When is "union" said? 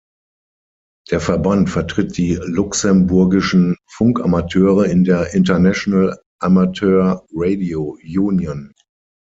8.09-8.73